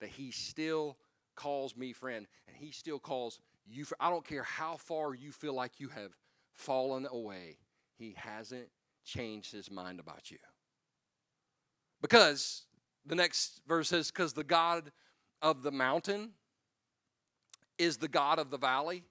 [0.00, 0.96] that he still
[1.42, 3.84] calls me friend and he still calls you.
[3.98, 6.12] I don't care how far you feel like you have
[6.52, 7.56] fallen away,
[7.96, 8.68] he hasn't
[9.04, 10.38] changed his mind about you.
[12.00, 12.66] Because
[13.06, 14.92] the next verse says, because the God
[15.40, 16.30] of the mountain
[17.78, 19.04] is the God of the valley,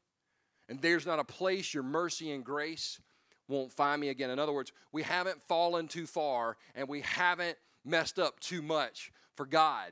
[0.69, 3.01] and there's not a place your mercy and grace
[3.47, 4.29] won't find me again.
[4.29, 9.11] In other words, we haven't fallen too far and we haven't messed up too much
[9.35, 9.91] for God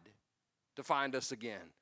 [0.77, 1.73] to find us again.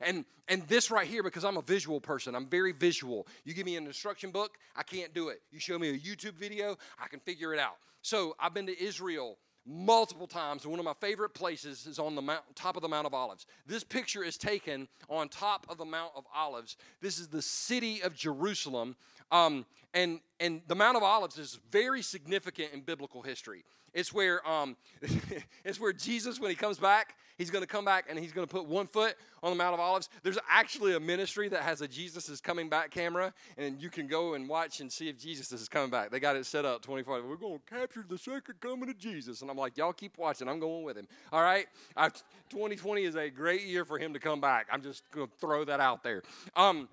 [0.00, 3.26] And and this right here, because I'm a visual person, I'm very visual.
[3.44, 5.40] You give me an instruction book, I can't do it.
[5.50, 7.76] You show me a YouTube video, I can figure it out.
[8.02, 10.64] So I've been to Israel multiple times.
[10.64, 13.14] And one of my favorite places is on the mount, top of the Mount of
[13.14, 13.46] Olives.
[13.66, 16.76] This picture is taken on top of the Mount of Olives.
[17.00, 18.96] This is the city of Jerusalem.
[19.32, 23.64] Um, and, and the Mount of Olives is very significant in biblical history.
[23.94, 24.76] It's where, um,
[25.64, 28.46] it's where Jesus, when he comes back, he's going to come back and he's going
[28.46, 30.08] to put one foot on the Mount of Olives.
[30.22, 34.06] There's actually a ministry that has a Jesus is coming back camera, and you can
[34.06, 36.10] go and watch and see if Jesus is coming back.
[36.10, 37.22] They got it set up 24.
[37.22, 39.42] We're going to capture the second coming of Jesus.
[39.42, 40.48] And I'm like, y'all keep watching.
[40.48, 41.06] I'm going with him.
[41.32, 41.66] All right?
[41.96, 42.08] I,
[42.50, 44.66] 2020 is a great year for him to come back.
[44.72, 46.22] I'm just going to throw that out there.
[46.56, 46.88] Um,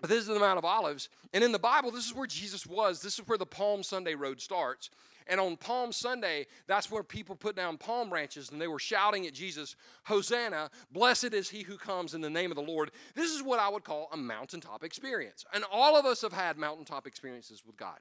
[0.00, 1.08] but this is the Mount of Olives.
[1.32, 3.00] And in the Bible, this is where Jesus was.
[3.00, 4.90] This is where the Palm Sunday road starts.
[5.26, 9.26] And on Palm Sunday, that's where people put down palm branches and they were shouting
[9.26, 12.90] at Jesus, Hosanna, blessed is he who comes in the name of the Lord.
[13.14, 15.44] This is what I would call a mountaintop experience.
[15.52, 17.98] And all of us have had mountaintop experiences with God.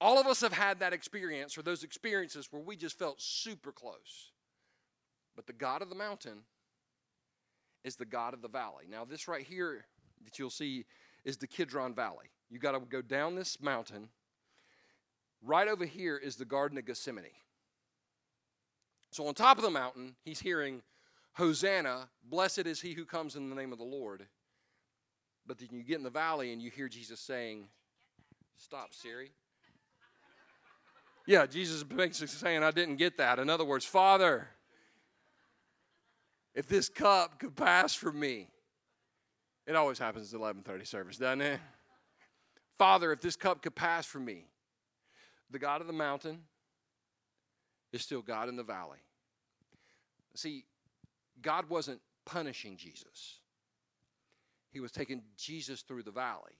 [0.00, 3.72] All of us have had that experience or those experiences where we just felt super
[3.72, 4.32] close.
[5.34, 6.42] But the God of the mountain
[7.84, 8.84] is the God of the valley.
[8.88, 9.86] Now, this right here
[10.24, 10.84] that you'll see
[11.24, 12.26] is the Kidron Valley.
[12.50, 14.08] You got to go down this mountain.
[15.42, 17.24] Right over here is the Garden of Gethsemane.
[19.10, 20.82] So on top of the mountain, he's hearing,
[21.34, 24.26] Hosanna, blessed is he who comes in the name of the Lord.
[25.46, 27.68] But then you get in the valley and you hear Jesus saying,
[28.58, 29.30] Stop, Siri.
[31.26, 33.38] Yeah, Jesus is basically saying, I didn't get that.
[33.38, 34.48] In other words, Father,
[36.54, 38.48] if this cup could pass from me,
[39.66, 41.60] it always happens at 11:30 service, doesn't it?
[42.78, 44.46] Father, if this cup could pass from me,
[45.50, 46.40] the God of the mountain
[47.92, 48.98] is still God in the valley.
[50.34, 50.64] See,
[51.40, 53.40] God wasn't punishing Jesus.
[54.70, 56.52] He was taking Jesus through the valley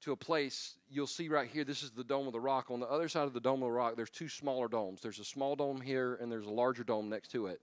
[0.00, 1.64] to a place you'll see right here.
[1.64, 2.70] This is the Dome of the Rock.
[2.70, 5.02] On the other side of the Dome of the Rock, there's two smaller domes.
[5.02, 7.60] There's a small dome here, and there's a larger dome next to it.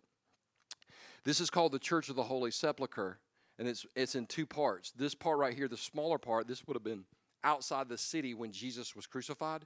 [1.23, 3.19] This is called the Church of the Holy Sepulchre
[3.57, 4.91] and it's it's in two parts.
[4.91, 7.05] This part right here, the smaller part, this would have been
[7.43, 9.65] outside the city when Jesus was crucified.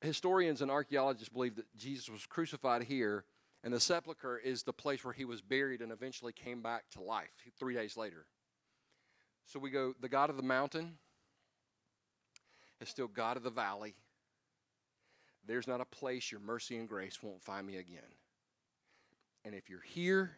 [0.00, 3.24] Historians and archaeologists believe that Jesus was crucified here,
[3.64, 7.02] and the sepulcher is the place where he was buried and eventually came back to
[7.02, 8.26] life three days later.
[9.46, 10.98] So we go, the God of the mountain
[12.80, 13.94] is still God of the valley.
[15.46, 18.02] There's not a place your mercy and grace won't find me again.
[19.44, 20.32] And if you're here,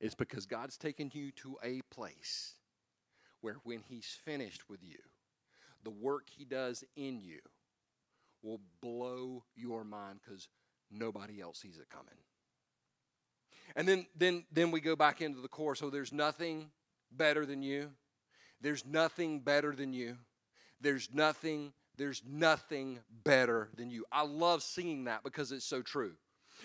[0.00, 2.54] it's because God's taken you to a place
[3.40, 4.98] where when He's finished with you,
[5.84, 7.38] the work He does in you
[8.46, 10.48] will blow your mind because
[10.90, 12.14] nobody else sees it coming.
[13.74, 15.74] And then, then, then we go back into the core.
[15.74, 16.70] So there's nothing
[17.10, 17.90] better than you.
[18.60, 20.16] There's nothing better than you.
[20.80, 24.04] There's nothing, there's nothing better than you.
[24.12, 26.12] I love singing that because it's so true.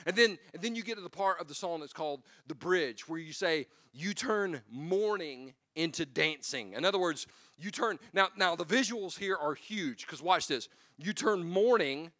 [0.06, 2.56] And then, and then you get to the part of the song that's called the
[2.56, 6.74] bridge, where you say, You turn mourning into dancing.
[6.74, 7.28] In other words,
[7.58, 10.70] you turn now now the visuals here are huge because watch this.
[10.98, 12.12] You turn mourning,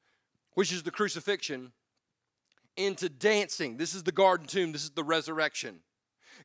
[0.54, 1.72] which is the crucifixion,
[2.78, 3.78] into dancing.
[3.78, 5.80] This is the garden tomb, this is the resurrection.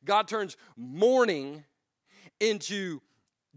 [0.05, 1.63] God turns mourning
[2.39, 3.01] into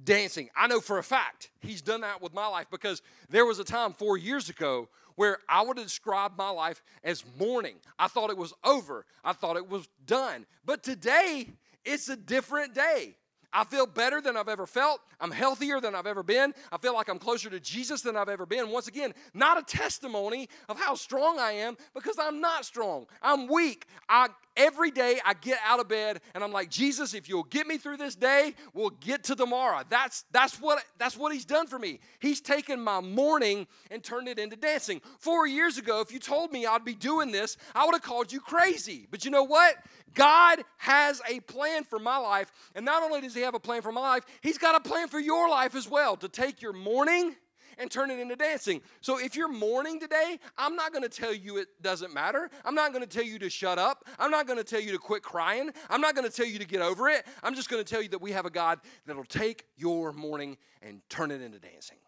[0.03, 0.49] dancing.
[0.57, 3.65] I know for a fact he's done that with my life because there was a
[3.65, 4.89] time 4 years ago
[5.21, 7.75] where I would describe my life as mourning.
[7.99, 9.05] I thought it was over.
[9.23, 10.47] I thought it was done.
[10.65, 11.47] But today,
[11.85, 13.17] it's a different day.
[13.53, 15.03] I feel better than I've ever felt.
[15.21, 16.55] I'm healthier than I've ever been.
[16.73, 18.71] I feel like I'm closer to Jesus than I've ever been.
[18.71, 23.05] Once again, not a testimony of how strong I am because I'm not strong.
[23.21, 23.89] I'm weak.
[24.09, 24.29] I
[24.61, 27.79] every day I get out of bed and I'm like, Jesus, if you'll get me
[27.79, 29.83] through this day, we'll get to tomorrow.
[29.89, 32.01] That's that's what that's what he's done for me.
[32.21, 35.01] He's taken my mourning and turned it into dancing.
[35.19, 38.33] Four years ago, if you told me I'd be doing this, I would have called
[38.33, 39.07] you crazy.
[39.11, 39.77] But you know what?
[40.15, 42.53] God has a plan for my life.
[42.75, 45.09] And not only does He have a plan for my life, He's got a plan
[45.09, 47.35] for your life as well to take your mourning
[47.81, 48.83] and turn it into dancing.
[49.01, 52.51] So if you're mourning today, I'm not going to tell you it doesn't matter.
[52.65, 54.05] I'm not going to tell you to shut up.
[54.19, 55.71] I'm not going to tell you to quit crying.
[55.89, 57.27] I'm not going to tell you to get over it.
[57.43, 60.59] I'm just going to tell you that we have a God that'll take your mourning
[60.83, 61.99] and turn it into dancing.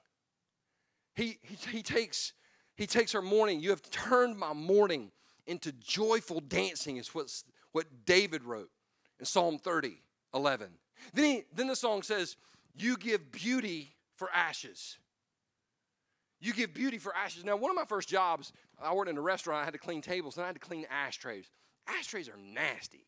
[1.14, 2.32] He, he, he takes
[2.74, 3.60] he takes our mourning.
[3.60, 5.10] You have turned my mourning
[5.46, 8.70] into joyful dancing, is what's what David wrote
[9.18, 10.00] in Psalm 30,
[10.34, 10.68] 11.
[11.14, 12.36] Then, he, then the song says,
[12.74, 14.98] You give beauty for ashes.
[16.42, 17.44] You give beauty for ashes.
[17.44, 18.52] Now, one of my first jobs,
[18.82, 20.84] I worked in a restaurant, I had to clean tables, and I had to clean
[20.90, 21.48] ashtrays.
[21.86, 23.06] Ashtrays are nasty.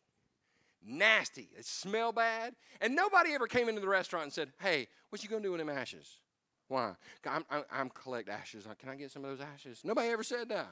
[0.86, 1.48] Nasty.
[1.54, 2.54] They smell bad.
[2.80, 5.58] And nobody ever came into the restaurant and said, Hey, what you gonna do with
[5.58, 6.18] them ashes?
[6.68, 6.92] Why?
[7.28, 8.68] I'm, I'm, I'm collect ashes.
[8.78, 9.80] Can I get some of those ashes?
[9.82, 10.70] Nobody ever said that.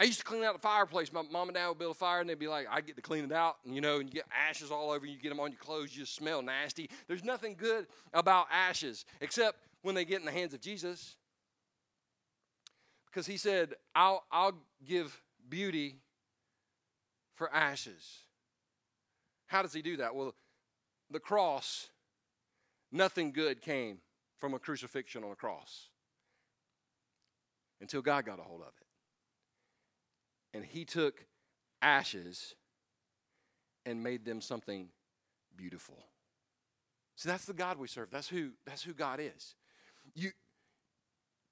[0.00, 1.12] I used to clean out the fireplace.
[1.12, 3.02] My mom and dad would build a fire, and they'd be like, "I get to
[3.02, 5.04] clean it out," and you know, and you get ashes all over.
[5.04, 5.94] You get them on your clothes.
[5.94, 6.88] You just smell nasty.
[7.06, 11.16] There's nothing good about ashes except when they get in the hands of Jesus,
[13.06, 15.96] because He said, "I'll I'll give beauty
[17.34, 18.20] for ashes."
[19.46, 20.14] How does He do that?
[20.14, 20.34] Well,
[21.10, 21.88] the cross.
[22.92, 23.98] Nothing good came
[24.38, 25.90] from a crucifixion on a cross
[27.80, 28.86] until God got a hold of it
[30.52, 31.24] and he took
[31.80, 32.54] ashes
[33.86, 34.88] and made them something
[35.56, 36.04] beautiful.
[37.16, 38.08] See, that's the God we serve.
[38.10, 39.54] That's who, that's who God is.
[40.14, 40.30] You,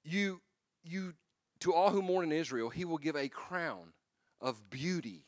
[0.03, 0.41] you,
[0.83, 1.13] you,
[1.59, 3.93] to all who mourn in Israel, he will give a crown
[4.41, 5.25] of beauty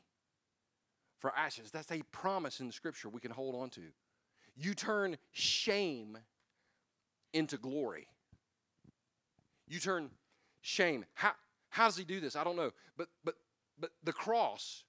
[1.20, 1.72] for ashes.
[1.72, 3.82] That's a promise in the scripture we can hold on to.
[4.56, 6.18] You turn shame
[7.34, 8.08] into glory.
[9.68, 10.10] You turn
[10.62, 11.06] shame.
[11.14, 11.32] How,
[11.70, 12.36] how does he do this?
[12.36, 12.72] I don't know.
[12.98, 13.36] But, but
[13.82, 14.84] but the cross,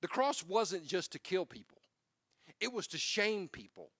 [0.00, 1.78] the cross wasn't just to kill people,
[2.58, 3.90] it was to shame people.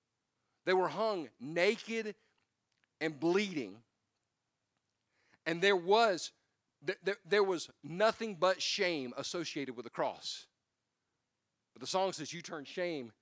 [0.64, 2.14] They were hung naked
[3.01, 3.77] and bleeding.
[5.47, 6.33] And there was
[6.83, 10.47] there, there was nothing but shame associated with the cross.
[11.75, 13.13] But the song says you turn shame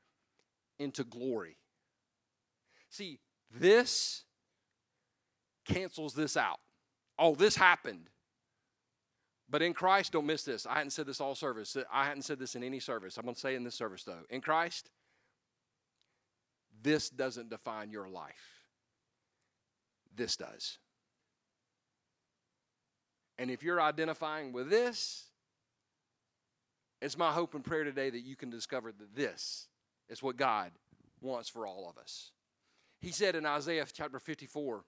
[0.79, 1.57] into glory.
[2.91, 3.19] See,
[3.51, 4.25] this
[5.65, 6.61] cancels this out.
[7.19, 8.11] Oh, this happened.
[9.49, 10.67] But in Christ, don't miss this.
[10.67, 11.77] I hadn't said this all service.
[11.93, 13.17] I hadn't said this in any service.
[13.17, 14.25] I'm going to say it in this service, though.
[14.29, 14.91] In Christ,
[16.83, 18.56] this doesn't define your life.
[20.17, 20.79] This does.
[23.39, 25.27] And if you're identifying with this,
[27.03, 29.69] it's my hope and prayer today that you can discover that this
[30.09, 30.73] is what God
[31.21, 32.33] wants for all of us.
[33.01, 34.85] He said in Isaiah chapter 54,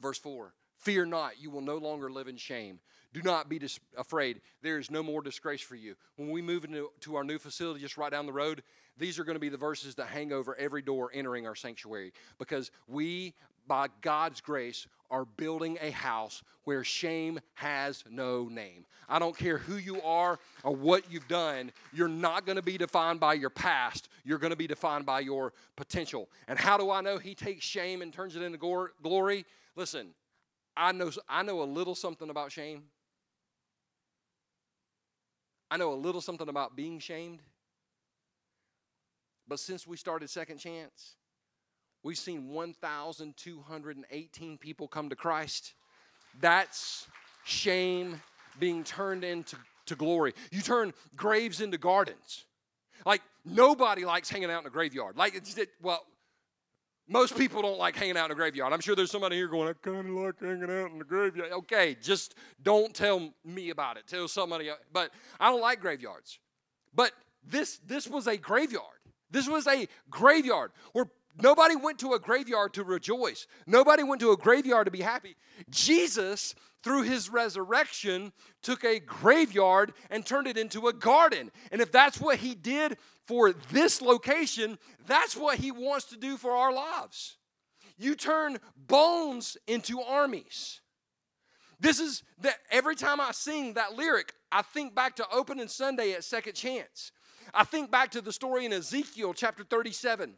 [0.00, 2.80] verse 4 Fear not, you will no longer live in shame.
[3.12, 4.40] Do not be dis- afraid.
[4.62, 5.94] There is no more disgrace for you.
[6.16, 8.62] When we move into to our new facility just right down the road,
[8.96, 12.12] these are going to be the verses that hang over every door entering our sanctuary
[12.38, 13.34] because we,
[13.66, 18.86] by God's grace, are building a house where shame has no name.
[19.08, 22.78] I don't care who you are or what you've done, you're not going to be
[22.78, 24.08] defined by your past.
[24.24, 26.28] You're going to be defined by your potential.
[26.48, 28.58] And how do I know He takes shame and turns it into
[29.02, 29.44] glory?
[29.76, 30.08] Listen,
[30.76, 32.84] I know, I know a little something about shame.
[35.70, 37.40] I know a little something about being shamed.
[39.48, 41.16] But since we started Second Chance,
[42.02, 45.72] we've seen 1,218 people come to Christ.
[46.40, 47.06] That's
[47.44, 48.20] shame
[48.58, 50.34] being turned into to glory.
[50.50, 52.44] You turn graves into gardens.
[53.04, 55.16] Like nobody likes hanging out in a graveyard.
[55.16, 56.04] Like it's well,
[57.08, 58.72] most people don't like hanging out in a graveyard.
[58.72, 61.52] I'm sure there's somebody here going, I kind of like hanging out in the graveyard.
[61.52, 64.06] Okay, just don't tell me about it.
[64.06, 64.68] Tell somebody.
[64.68, 64.78] Else.
[64.92, 66.38] But I don't like graveyards.
[66.94, 67.12] But
[67.44, 68.86] this this was a graveyard.
[69.30, 71.06] This was a graveyard where
[71.40, 73.46] nobody went to a graveyard to rejoice.
[73.66, 75.36] Nobody went to a graveyard to be happy.
[75.70, 81.50] Jesus, through his resurrection, took a graveyard and turned it into a garden.
[81.70, 86.36] And if that's what he did for this location, that's what he wants to do
[86.36, 87.36] for our lives.
[87.98, 90.80] You turn bones into armies.
[91.78, 96.12] This is that every time I sing that lyric, I think back to opening Sunday
[96.12, 97.10] at Second Chance.
[97.52, 100.34] I think back to the story in Ezekiel chapter 37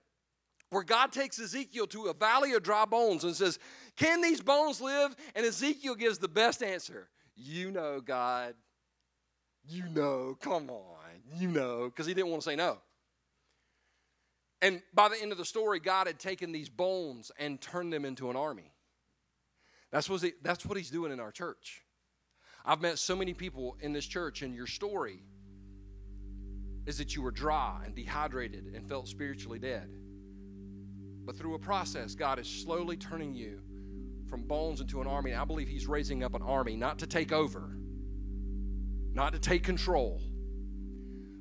[0.70, 3.58] where God takes Ezekiel to a valley of dry bones and says,
[3.96, 5.14] Can these bones live?
[5.34, 8.54] And Ezekiel gives the best answer You know, God.
[9.66, 12.78] You know, come on, you know, because he didn't want to say no.
[14.60, 18.04] And by the end of the story, God had taken these bones and turned them
[18.04, 18.72] into an army.
[19.90, 21.82] That's what, he, that's what he's doing in our church.
[22.64, 25.22] I've met so many people in this church, and your story
[26.86, 29.88] is that you were dry and dehydrated and felt spiritually dead.
[31.24, 33.60] But through a process, God is slowly turning you
[34.28, 35.30] from bones into an army.
[35.32, 37.76] And I believe He's raising up an army not to take over,
[39.12, 40.20] not to take control,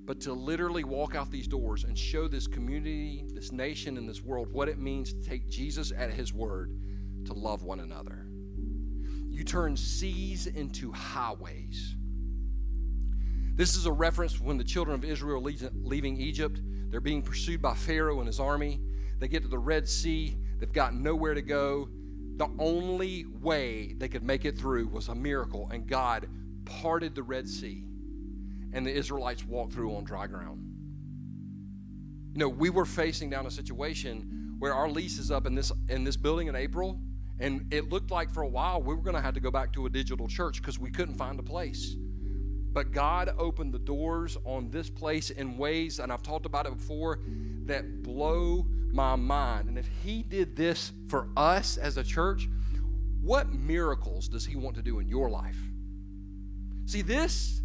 [0.06, 4.22] but to literally walk out these doors and show this community, this nation, and this
[4.22, 6.78] world what it means to take Jesus at His word
[7.26, 8.28] to love one another.
[9.30, 11.96] You turn seas into highways.
[13.56, 17.74] This is a reference when the children of Israel leaving Egypt, they're being pursued by
[17.74, 18.80] Pharaoh and his army.
[19.20, 21.90] They get to the Red Sea, they've got nowhere to go.
[22.38, 26.28] The only way they could make it through was a miracle, and God
[26.66, 27.86] parted the Red Sea,
[28.74, 30.60] and the Israelites walked through on dry ground.
[32.34, 35.72] You know, we were facing down a situation where our lease is up in this
[35.90, 37.00] in this building in April,
[37.40, 39.72] and it looked like for a while we were going to have to go back
[39.74, 41.96] to a digital church because we couldn't find a place.
[42.74, 46.76] But God opened the doors on this place in ways, and I've talked about it
[46.76, 47.20] before,
[47.66, 49.68] that blow my mind.
[49.68, 52.48] And if He did this for us as a church,
[53.22, 55.58] what miracles does He want to do in your life?
[56.86, 57.62] See, this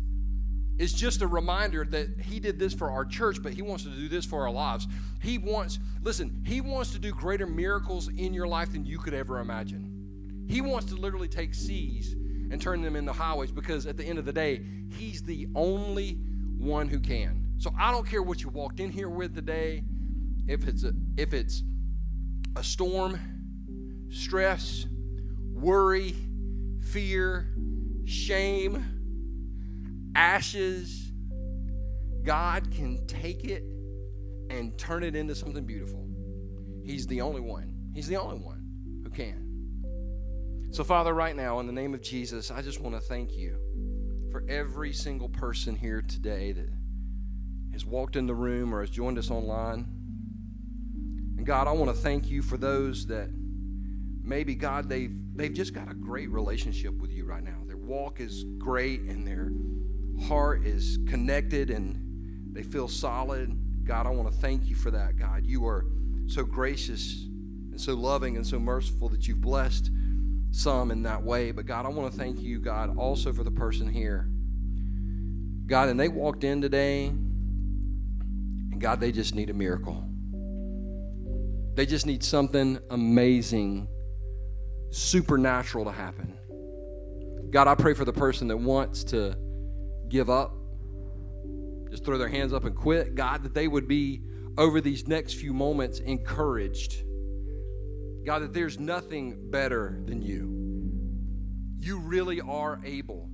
[0.79, 3.91] is just a reminder that He did this for our church, but He wants to
[3.91, 4.87] do this for our lives.
[5.21, 9.15] He wants, listen, He wants to do greater miracles in your life than you could
[9.15, 10.47] ever imagine.
[10.49, 12.15] He wants to literally take seas
[12.51, 16.13] and turn them into highways because at the end of the day, He's the only
[16.57, 17.45] one who can.
[17.59, 19.83] So I don't care what you walked in here with today,
[20.49, 21.63] if it's a, if it's
[22.57, 23.21] a storm,
[24.11, 24.87] stress,
[25.53, 26.15] worry,
[26.81, 27.47] fear,
[28.07, 31.13] shame, ashes,
[32.25, 33.63] God can take it
[34.51, 36.07] and turn it into something beautiful.
[36.83, 37.75] He's the only one.
[37.95, 39.45] He's the only one who can.
[40.71, 43.59] So, Father, right now, in the name of Jesus, I just want to thank you
[44.31, 46.69] for every single person here today that
[47.73, 49.98] has walked in the room or has joined us online.
[51.49, 53.31] God, I want to thank you for those that
[54.23, 57.57] maybe, God, they've, they've just got a great relationship with you right now.
[57.67, 59.51] Their walk is great and their
[60.29, 63.59] heart is connected and they feel solid.
[63.87, 65.47] God, I want to thank you for that, God.
[65.47, 65.87] You are
[66.27, 67.25] so gracious
[67.71, 69.91] and so loving and so merciful that you've blessed
[70.51, 71.51] some in that way.
[71.51, 74.29] But God, I want to thank you, God, also for the person here.
[75.65, 80.08] God, and they walked in today, and God, they just need a miracle.
[81.79, 83.87] They just need something amazing,
[84.91, 86.37] supernatural to happen.
[87.53, 89.39] God, I pray for the person that wants to
[90.09, 90.57] give up,
[91.89, 93.15] just throw their hands up and quit.
[93.15, 94.23] God, that they would be
[94.57, 97.05] over these next few moments encouraged
[98.27, 100.53] God, that there's nothing better than you.
[101.79, 103.31] you really are able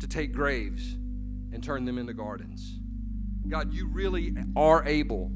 [0.00, 0.94] to take graves
[1.52, 2.78] and turn them into gardens.
[3.46, 5.32] God, you really are able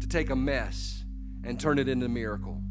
[0.00, 1.03] to take a mess
[1.44, 2.62] and turn it into a miracle.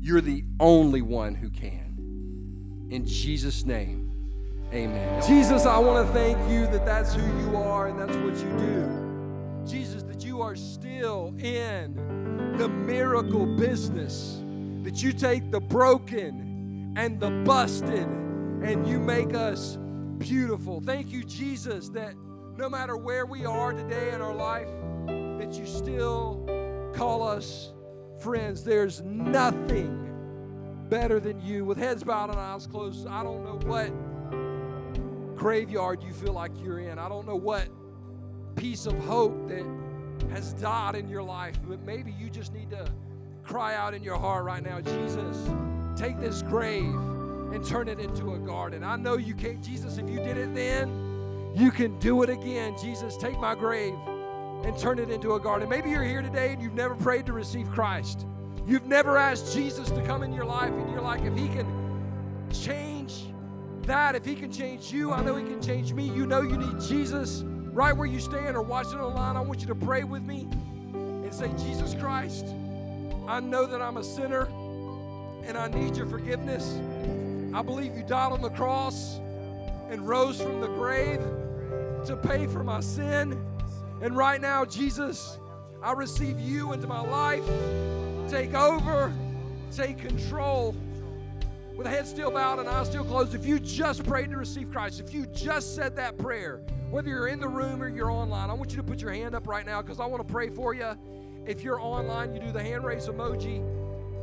[0.00, 2.88] You're the only one who can.
[2.90, 4.10] In Jesus' name,
[4.72, 5.22] amen.
[5.26, 8.58] Jesus, I want to thank you that that's who you are and that's what you
[8.58, 9.66] do.
[9.66, 14.40] Jesus, that you are still in the miracle business,
[14.82, 19.78] that you take the broken and the busted and you make us
[20.18, 20.80] beautiful.
[20.80, 22.14] Thank you, Jesus, that
[22.56, 24.68] no matter where we are today in our life,
[25.38, 26.44] that you still
[26.94, 27.72] call us
[28.20, 28.62] friends.
[28.62, 29.96] There's nothing
[30.88, 31.64] better than you.
[31.64, 33.90] With heads bowed and eyes closed, I don't know what
[35.36, 36.98] graveyard you feel like you're in.
[36.98, 37.68] I don't know what
[38.56, 39.64] piece of hope that
[40.30, 42.92] has died in your life, but maybe you just need to
[43.42, 45.48] cry out in your heart right now Jesus,
[45.96, 46.94] take this grave
[47.52, 48.84] and turn it into a garden.
[48.84, 52.76] I know you can't, Jesus, if you did it then, you can do it again.
[52.80, 53.94] Jesus, take my grave
[54.64, 55.68] and turn it into a garden.
[55.68, 58.26] Maybe you're here today and you've never prayed to receive Christ.
[58.66, 61.66] You've never asked Jesus to come in your life, and you're like, if He can
[62.52, 63.26] change
[63.82, 66.04] that, if He can change you, I know He can change me.
[66.04, 67.42] You know you need Jesus
[67.72, 69.36] right where you stand or watching online.
[69.36, 70.46] I want you to pray with me
[70.92, 72.46] and say, Jesus Christ,
[73.26, 74.48] I know that I'm a sinner
[75.44, 76.78] and I need your forgiveness.
[77.54, 79.16] I believe you died on the cross
[79.88, 81.20] and rose from the grave
[82.06, 83.40] to pay for my sin.
[84.00, 85.38] And right now, Jesus,
[85.82, 87.44] I receive you into my life.
[88.30, 89.12] Take over,
[89.72, 90.74] take control.
[91.76, 94.70] With a head still bowed and eyes still closed, if you just prayed to receive
[94.70, 98.50] Christ, if you just said that prayer, whether you're in the room or you're online,
[98.50, 100.50] I want you to put your hand up right now because I want to pray
[100.50, 100.92] for you.
[101.46, 103.64] If you're online, you do the hand raise emoji.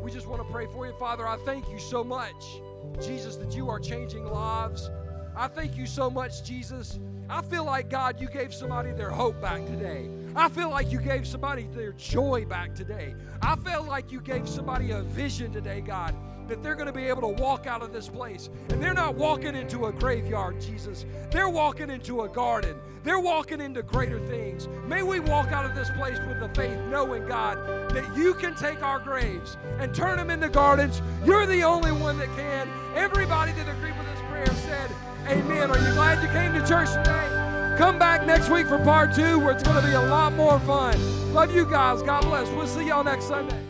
[0.04, 0.94] We just want to pray for you.
[1.00, 2.44] Father, I thank you so much
[3.02, 4.90] Jesus, that you are changing lives.
[5.36, 7.00] I thank you so much, Jesus.
[7.30, 10.10] I feel like, God, you gave somebody their hope back today.
[10.36, 13.16] I feel like you gave somebody their joy back today.
[13.42, 16.16] I feel like you gave somebody a vision today, God,
[16.48, 18.50] that they're going to be able to walk out of this place.
[18.70, 21.06] And they're not walking into a graveyard, Jesus.
[21.32, 22.78] They're walking into a garden.
[23.04, 24.70] They're walking into greater things.
[24.86, 27.58] May we walk out of this place with the faith, knowing, God,
[27.92, 31.02] that you can take our graves and turn them into gardens.
[31.26, 32.70] You're the only one that can.
[32.96, 34.92] Everybody that agreed with this prayer said,
[35.30, 35.70] Amen.
[35.70, 37.76] Are you glad you came to church today?
[37.78, 40.60] Come back next week for part two where it's going to be a lot more
[40.62, 40.96] fun.
[41.34, 42.02] Love you guys.
[42.02, 42.50] God bless.
[42.52, 43.67] We'll see y'all next Sunday.